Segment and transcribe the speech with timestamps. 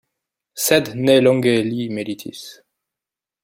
[0.67, 2.43] Sed ne longe li meditis.